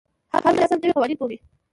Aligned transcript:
هر 0.33 0.41
نوی 0.45 0.61
نسل 0.63 0.77
نوي 0.81 0.93
قوانین 0.95 1.17
مومي. 1.19 1.37